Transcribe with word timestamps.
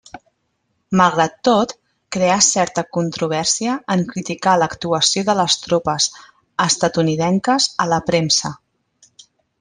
Malgrat 0.99 1.33
tot, 1.47 1.73
creà 2.15 2.37
certa 2.45 2.83
controvèrsia 2.97 3.75
en 3.95 4.01
criticar 4.13 4.55
l'actuació 4.61 5.23
de 5.27 5.35
les 5.43 5.57
tropes 5.65 6.07
estatunidenques 6.69 7.69
a 7.85 7.87
la 7.95 8.01
premsa. 8.09 8.53